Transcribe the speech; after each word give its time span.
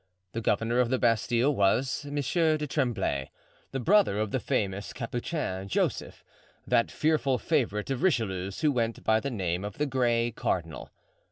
The 0.33 0.41
governor 0.41 0.79
of 0.79 0.89
the 0.89 0.97
Bastile 0.97 1.53
was 1.53 2.07
Monsieur 2.07 2.57
du 2.57 2.65
Tremblay, 2.65 3.29
the 3.69 3.79
brother 3.79 4.17
of 4.17 4.31
the 4.31 4.39
famous 4.39 4.93
Capuchin, 4.93 5.67
Joseph, 5.67 6.23
that 6.65 6.89
fearful 6.89 7.37
favorite 7.37 7.91
of 7.91 8.01
Richelieu's, 8.01 8.61
who 8.61 8.71
went 8.71 9.03
by 9.03 9.19
the 9.19 9.29
name 9.29 9.63
of 9.63 9.77
the 9.77 9.85
Gray 9.85 10.31
Cardinal. 10.31 10.89